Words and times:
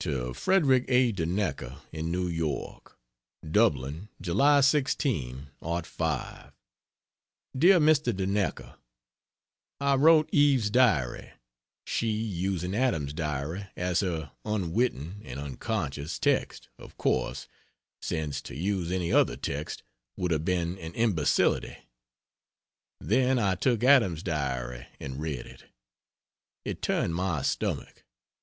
To 0.00 0.32
Frederick 0.32 0.86
A. 0.88 1.12
Duneka, 1.12 1.82
in 1.92 2.10
New 2.10 2.26
York: 2.26 2.98
DUBLIN, 3.46 4.08
July 4.18 4.62
16, 4.62 5.50
'05. 5.60 6.52
DEAR 7.54 7.78
MR. 7.78 8.16
DUNEKA, 8.16 8.76
I 9.78 9.94
wrote 9.94 10.30
Eve's 10.32 10.70
Diary, 10.70 11.32
she 11.84 12.08
using 12.10 12.74
Adam's 12.74 13.12
Diary 13.12 13.66
as 13.76 14.00
her 14.00 14.32
(unwitting 14.42 15.20
and 15.26 15.38
unconscious) 15.38 16.18
text, 16.18 16.70
of 16.78 16.96
course, 16.96 17.46
since 18.00 18.40
to 18.40 18.56
use 18.56 18.90
any 18.90 19.12
other 19.12 19.36
text 19.36 19.82
would 20.16 20.30
have 20.30 20.46
been 20.46 20.78
an 20.78 20.94
imbecility 20.94 21.76
then 23.00 23.38
I 23.38 23.54
took 23.54 23.84
Adam's 23.84 24.22
Diary 24.22 24.86
and 24.98 25.20
read 25.20 25.44
it. 25.46 25.66
It 26.64 26.80
turned 26.80 27.14
my 27.14 27.42
stomach. 27.42 28.04